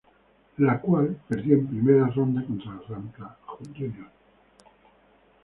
[0.57, 3.37] La cual perdió en primera ronda contra Rampla
[3.69, 4.09] Juniors.